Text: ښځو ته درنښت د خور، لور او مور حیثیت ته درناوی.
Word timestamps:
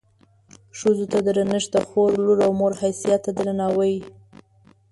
ښځو 0.79 1.05
ته 1.11 1.19
درنښت 1.27 1.69
د 1.73 1.75
خور، 1.87 2.11
لور 2.25 2.37
او 2.45 2.51
مور 2.59 2.73
حیثیت 2.81 3.19
ته 3.25 3.31
درناوی. 3.37 3.95